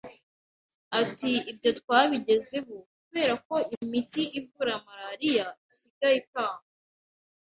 [1.01, 6.67] Ati “Ibyo twabigezeho kubera ko imiti ivura malariya isigaye itangwa